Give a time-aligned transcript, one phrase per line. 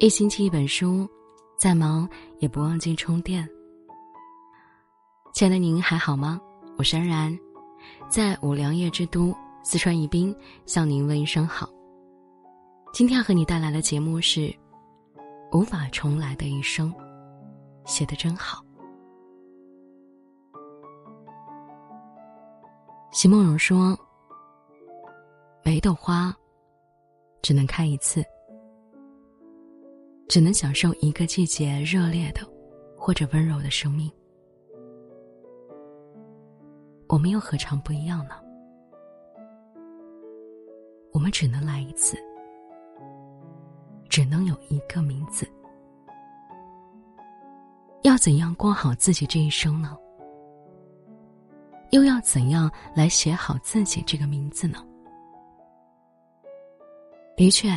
[0.00, 1.08] 一星期一本书，
[1.56, 2.08] 再忙
[2.38, 3.48] 也不忘记充电。
[5.34, 6.40] 亲爱的您还好吗？
[6.76, 7.36] 我是安然，
[8.08, 9.34] 在五粮液之都
[9.64, 10.32] 四川宜宾
[10.66, 11.68] 向您问一声好。
[12.92, 14.42] 今天要和你带来的节目是
[15.50, 16.94] 《无法重来的一生》，
[17.84, 18.64] 写的真好。
[23.10, 23.98] 席梦荣说
[25.64, 26.32] ：“没的花，
[27.42, 28.24] 只能开一次。”
[30.28, 32.42] 只能享受一个季节热烈的，
[32.98, 34.12] 或者温柔的生命。
[37.08, 38.34] 我们又何尝不一样呢？
[41.12, 42.14] 我们只能来一次，
[44.10, 45.48] 只能有一个名字。
[48.02, 49.96] 要怎样过好自己这一生呢？
[51.90, 54.86] 又要怎样来写好自己这个名字呢？
[57.34, 57.70] 的确。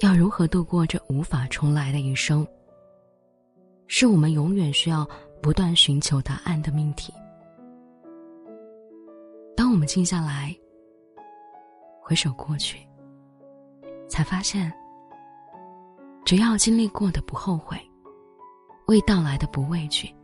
[0.00, 2.46] 要如何度过这无法重来的一生，
[3.88, 5.08] 是我们永远需要
[5.42, 7.12] 不断寻求答案的命题。
[9.56, 10.56] 当我们静下来，
[12.00, 12.78] 回首过去，
[14.08, 14.72] 才发现，
[16.24, 17.76] 只要经历过的不后悔，
[18.86, 20.14] 未到来的不畏惧，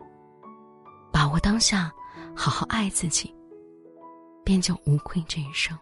[1.13, 1.93] 把握当下，
[2.33, 3.35] 好好爱自己，
[4.45, 5.77] 便就无愧这一生。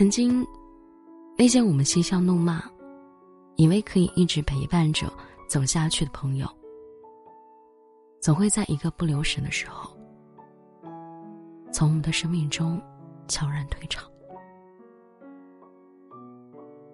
[0.00, 0.46] 曾经，
[1.36, 2.64] 那些我们嬉笑怒骂，
[3.56, 5.12] 以为可以一直陪伴着
[5.46, 6.48] 走下去的朋友，
[8.18, 9.94] 总会在一个不留神的时候，
[11.70, 12.80] 从我们的生命中
[13.28, 14.10] 悄然退场。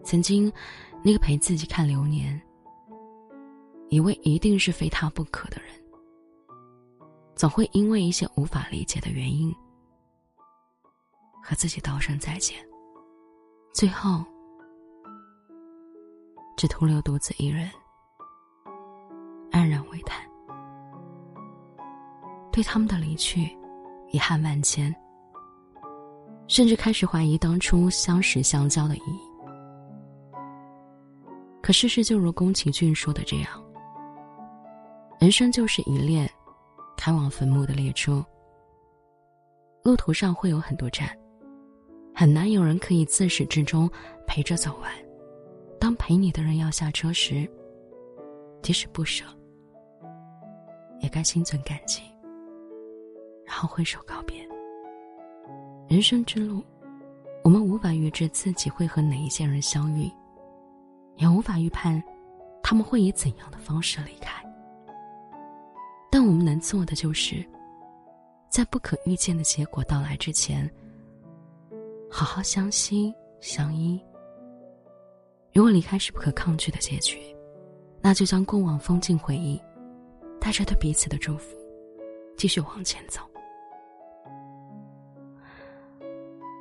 [0.02, 0.52] 曾经，
[1.04, 2.42] 那个陪自己看流年，
[3.88, 5.70] 以为一定是非他不可的人，
[7.36, 9.54] 总会因为一些无法理解的原因，
[11.40, 12.56] 和自己道声再见。
[13.76, 14.24] 最后，
[16.56, 17.70] 只徒留独自一人，
[19.52, 20.18] 安然未叹。
[22.50, 23.54] 对他们的离去，
[24.12, 24.90] 遗憾万千，
[26.48, 29.20] 甚至开始怀疑当初相识相交的意义。
[31.62, 33.62] 可事实就如宫崎骏说的这样：
[35.20, 36.26] 人生就是一列
[36.96, 38.24] 开往坟墓的列车，
[39.84, 41.06] 路途上会有很多站。
[42.18, 43.90] 很难有人可以自始至终
[44.26, 44.90] 陪着走完。
[45.78, 47.46] 当陪你的人要下车时，
[48.62, 49.22] 即使不舍，
[51.00, 52.00] 也该心存感激，
[53.44, 54.48] 然后挥手告别。
[55.90, 56.64] 人生之路，
[57.44, 60.10] 我们无法预知自己会和哪一些人相遇，
[61.16, 62.02] 也无法预判
[62.62, 64.42] 他们会以怎样的方式离开。
[66.10, 67.44] 但我们能做的就是，
[68.48, 70.66] 在不可预见的结果到来之前。
[72.16, 74.00] 好好相惜相依。
[75.52, 77.18] 如果离开是不可抗拒的结局，
[78.00, 79.60] 那就将过往封进回忆，
[80.40, 81.54] 带着对彼此的祝福，
[82.34, 83.20] 继续往前走。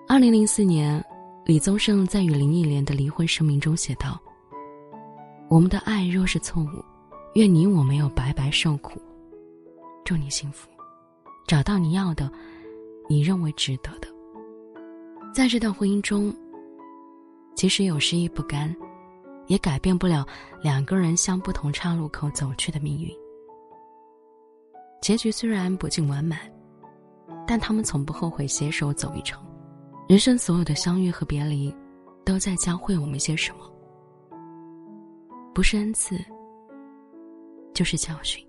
[0.09, 1.01] 二零零四年，
[1.45, 4.19] 李宗盛在与林忆莲的离婚声明中写道
[5.47, 6.83] ：“我们的爱若是错误，
[7.35, 9.01] 愿你我没有白白受苦。
[10.03, 10.67] 祝你幸福，
[11.47, 12.29] 找到你要的，
[13.07, 14.13] 你认为值得的。”
[15.35, 16.33] 在这段婚姻中，
[17.55, 18.73] 即使有失意不甘，
[19.47, 20.25] 也改变不了
[20.61, 23.13] 两个人向不同岔路口走去的命运。
[25.01, 26.39] 结局虽然不尽完满，
[27.45, 29.43] 但他们从不后悔携手走一程。
[30.07, 31.75] 人生所有的相遇和别离，
[32.23, 33.69] 都在教会我们些什么？
[35.53, 36.17] 不是恩赐，
[37.73, 38.41] 就是教训。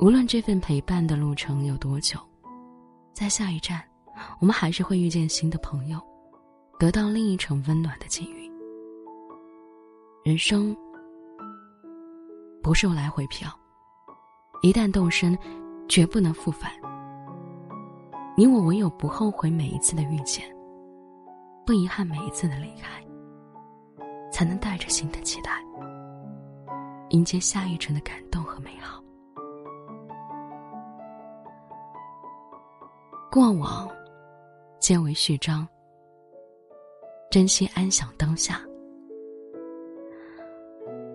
[0.00, 2.18] 无论这份陪伴的路程有多久，
[3.14, 3.80] 在下一站。
[4.40, 6.00] 我们还是会遇见新的朋友，
[6.78, 8.50] 得到另一程温暖的际遇。
[10.24, 10.76] 人生
[12.62, 13.50] 不是来回票，
[14.62, 15.36] 一旦动身，
[15.88, 16.70] 绝不能复返。
[18.36, 20.44] 你我唯有不后悔每一次的遇见，
[21.66, 23.02] 不遗憾每一次的离开，
[24.30, 25.52] 才能带着新的期待，
[27.10, 29.02] 迎接下一程的感动和美好。
[33.30, 33.88] 过往。
[34.90, 35.64] 皆为序章。
[37.30, 38.60] 珍惜安享当下。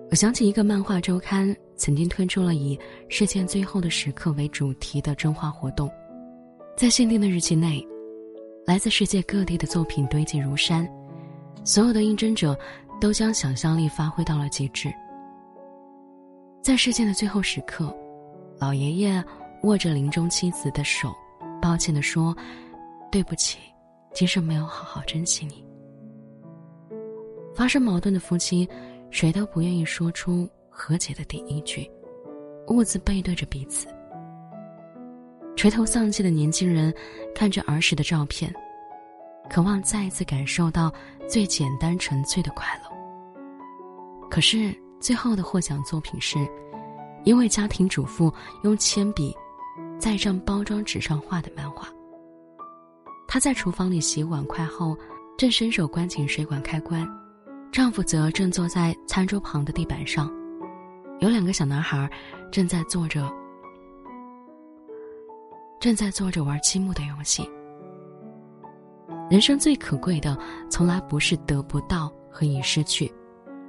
[0.10, 2.80] 我想起一个漫画周刊曾经推出了以
[3.12, 5.92] “事件最后的时刻”为主题的真画活动，
[6.77, 7.86] 在限定的日期内，
[8.66, 10.89] 来自世界各地的作品堆积如山，
[11.66, 12.57] 所有的应征者
[13.01, 14.89] 都将想象力发挥到了极致。
[16.63, 17.94] 在事件的最后时刻，
[18.57, 19.22] 老爷爷
[19.63, 21.13] 握着临终妻子的手，
[21.62, 22.33] 抱歉地说。
[23.16, 23.60] 对不起，
[24.14, 25.66] 今生没有好好珍惜你。
[27.56, 28.68] 发生矛盾的夫妻，
[29.10, 31.90] 谁都不愿意说出和解的第一句，
[32.68, 33.88] 兀自背对着彼此。
[35.56, 36.94] 垂头丧气的年轻人
[37.34, 38.54] 看着儿时的照片，
[39.50, 40.94] 渴望再一次感受到
[41.26, 44.28] 最简单纯粹的快乐。
[44.30, 46.38] 可是最后的获奖作品是，
[47.24, 48.30] 一位家庭主妇
[48.64, 49.34] 用铅笔
[49.98, 51.88] 在一张包装纸上画的漫画。
[53.36, 54.98] 她在厨房里洗碗筷后，
[55.38, 57.06] 正伸手关紧水管开关，
[57.70, 60.32] 丈夫则正坐在餐桌旁的地板上，
[61.20, 62.10] 有两个小男孩
[62.50, 63.30] 正在坐着。
[65.82, 67.46] 正在做着玩积木的游戏。
[69.30, 70.40] 人生最可贵的，
[70.70, 73.14] 从来不是得不到和已失去，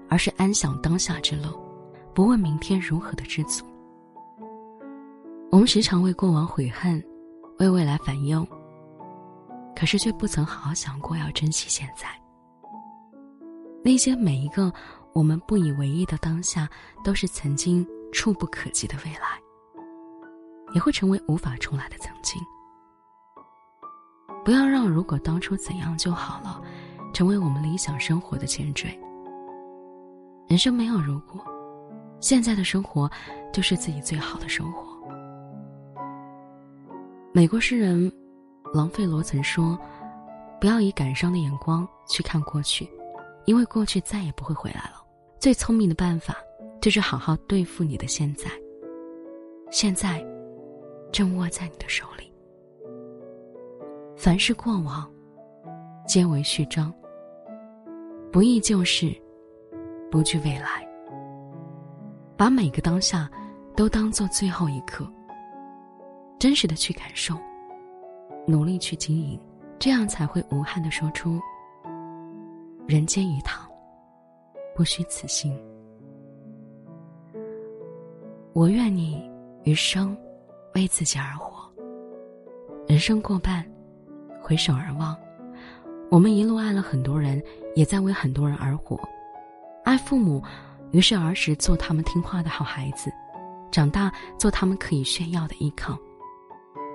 [0.09, 1.53] 而是安享当下之乐，
[2.15, 3.65] 不问明天如何的知足。
[5.51, 7.03] 我们时常为过往悔恨，
[7.59, 8.47] 为未来烦忧，
[9.77, 12.09] 可是却不曾好好想过要珍惜现在。
[13.85, 14.73] 那些每一个
[15.13, 16.69] 我们不以为意的当下，
[17.05, 19.41] 都是曾经触不可及的未来。
[20.75, 22.43] 也会成为无法重来的曾经。
[24.45, 26.61] 不要让“如果当初怎样就好了”
[27.15, 28.89] 成为我们理想生活的前缀。
[30.49, 31.41] 人生没有如果，
[32.21, 33.11] 现在的生活
[33.53, 34.99] 就是自己最好的生活。
[37.33, 38.13] 美国诗人
[38.73, 39.79] 朗费罗曾说
[40.61, 42.89] ：“不要以感伤的眼光去看过去，
[43.45, 45.03] 因为过去再也不会回来了。
[45.39, 46.37] 最聪明的办法
[46.81, 48.51] 就是好好对付你的现在。
[49.71, 50.25] 现在。”
[51.13, 52.31] 正握在你的手里。
[54.17, 55.09] 凡是过往，
[56.07, 56.93] 皆为序章。
[58.31, 59.17] 不忆旧事，
[60.11, 60.87] 不惧未来。
[62.37, 63.31] 把每个当下
[63.75, 65.11] 都当做最后一刻，
[66.39, 67.35] 真实的去感受，
[68.47, 69.41] 努力去经营，
[69.79, 71.41] 这样才会无憾的说出
[72.87, 73.69] ：“人间一趟，
[74.75, 75.59] 不虚此行。”
[78.55, 79.29] 我愿你
[79.65, 80.17] 余生。
[80.75, 81.67] 为自己而活。
[82.87, 83.65] 人生过半，
[84.43, 85.17] 回首而望，
[86.11, 87.43] 我们一路爱了很多人，
[87.75, 89.01] 也在为很多人而活。
[89.85, 90.43] 爱父母，
[90.91, 93.11] 于是儿时做他们听话的好孩子，
[93.73, 95.99] 长大做他们可以炫耀的依靠。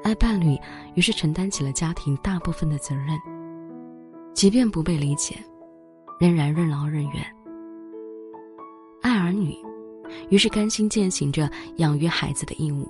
[0.03, 0.57] 爱伴侣，
[0.95, 3.19] 于是承担起了家庭大部分的责任，
[4.33, 5.35] 即便不被理解，
[6.19, 7.23] 仍然任劳任怨。
[9.01, 9.55] 爱儿女，
[10.29, 12.89] 于是甘心践行着养育孩子的义务。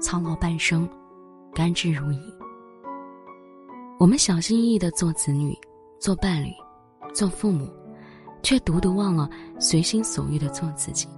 [0.00, 0.88] 操劳半生，
[1.54, 2.18] 甘之如饴。
[3.98, 5.56] 我们小心翼翼的做子女，
[5.98, 6.50] 做伴侣，
[7.14, 7.66] 做父母，
[8.42, 9.28] 却独独忘了
[9.58, 11.08] 随心所欲的做自己。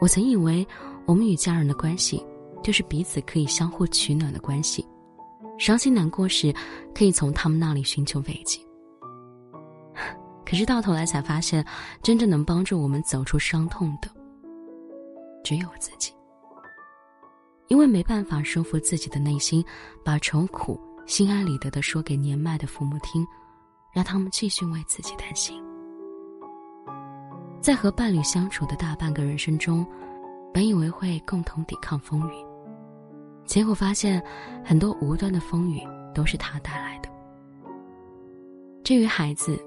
[0.00, 0.66] 我曾以为，
[1.06, 2.24] 我们与家人的关系，
[2.66, 4.84] 就是彼此可以相互取暖的关系，
[5.56, 6.52] 伤心难过时，
[6.92, 8.60] 可以从他们那里寻求慰藉。
[10.44, 11.64] 可是到头来才发现，
[12.02, 14.10] 真正能帮助我们走出伤痛的，
[15.44, 16.12] 只有自己。
[17.68, 19.64] 因为没办法说服自己的内心，
[20.04, 20.76] 把愁苦
[21.06, 23.24] 心安理得的说给年迈的父母听，
[23.92, 25.62] 让他们继续为自己担心。
[27.60, 29.86] 在和伴侣相处的大半个人生中，
[30.52, 32.32] 本以为会共同抵抗风雨，
[33.46, 34.22] 结果发现
[34.64, 35.80] 很多无端的风雨
[36.14, 37.08] 都是他带来的。
[38.84, 39.58] 至于孩子，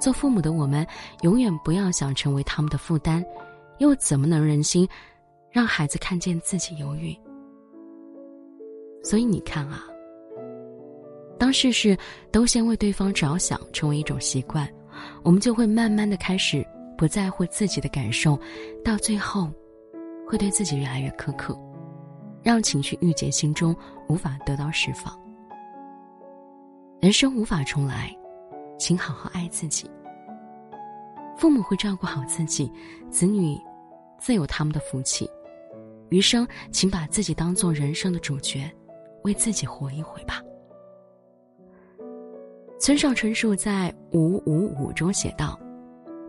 [0.00, 0.86] 做父母的我们
[1.22, 3.24] 永远不要想成为他们的负担，
[3.78, 4.88] 又怎么能忍心？
[5.50, 7.14] 让孩子看见自己犹豫，
[9.02, 9.84] 所以你看啊，
[11.38, 11.94] 当事事
[12.30, 14.66] 都先为对方着想成为一种习惯，
[15.22, 18.40] 我们就会慢慢的开始不在乎自己的感受，
[18.82, 19.50] 到最后，
[20.26, 21.54] 会对自己越来越苛刻，
[22.42, 23.74] 让情绪郁结心中，
[24.08, 25.18] 无法得到释放。
[27.00, 28.14] 人生无法重来，
[28.78, 29.90] 请好好爱自己。
[31.36, 32.70] 父母会照顾好自己，
[33.10, 33.58] 子女
[34.18, 35.28] 自有他们的福气。
[36.10, 38.70] 余生，请把自己当做人生的主角，
[39.24, 40.42] 为自己活一回吧。
[42.78, 45.58] 村上春树在《五五五》中写道：“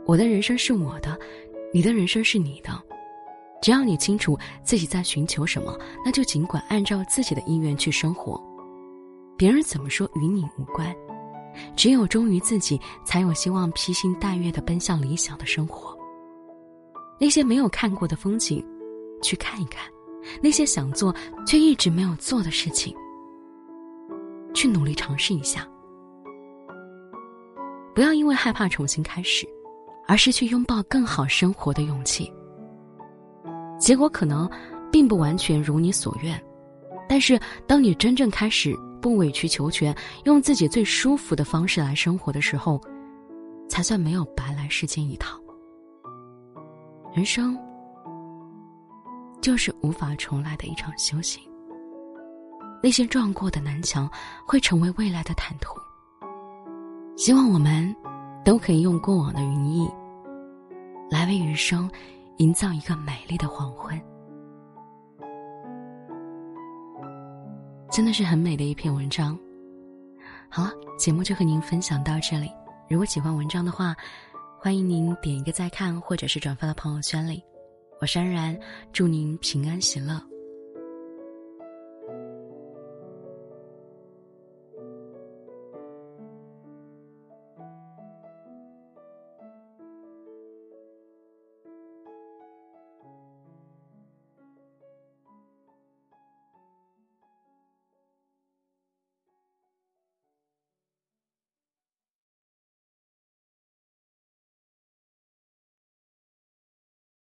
[0.05, 1.19] 我的人生是我的，
[1.73, 2.71] 你的人生是你的。
[3.63, 8.37] 只要你清楚自己在寻求什么，那就尽管按照自己的意愿去生活。
[9.37, 10.93] 别人怎么说与你无关。
[11.73, 15.97] 只有忠于自己，才有希望披星戴月的奔向理想的生活。
[17.17, 18.61] 那些没有看过的风景。”
[19.23, 19.89] 去看一看，
[20.41, 21.15] 那些想做
[21.47, 22.93] 却一直没有做的事情，
[24.53, 25.65] 去努力尝试一下。
[27.95, 29.47] 不要因为害怕重新开始，
[30.05, 32.29] 而是去拥抱更好生活的勇气。
[33.83, 34.49] 结果可能
[34.89, 36.41] 并不完全如你所愿，
[37.09, 37.37] 但是
[37.67, 42.79] 当你真正开始不委曲求全，用自己最舒服的方式来生活的时候，
[43.67, 45.37] 才算没有白来世间一趟。
[47.13, 47.57] 人生
[49.41, 51.43] 就是无法重来的一场修行。
[52.81, 54.09] 那些撞过的南墙，
[54.47, 55.77] 会成为未来的坦途。
[57.17, 57.93] 希望我们
[58.45, 59.93] 都可以用过往的云翳，
[61.11, 61.89] 来为余生
[62.37, 63.99] 营造一个美丽的黄昏。
[67.91, 69.37] 真的是很美的一篇文章。
[70.49, 72.49] 好了，节目就和您分享到这里。
[72.89, 73.95] 如果喜欢文章的话，
[74.59, 77.43] 欢迎您点一个再看，或者是转发到朋友圈里。
[78.01, 78.59] 我是安然，
[78.91, 80.32] 祝您平安喜乐。